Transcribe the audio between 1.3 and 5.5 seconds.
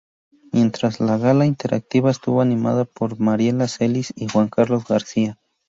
interactiva estuvo animada por Mariela Celis y Juan Carlos García.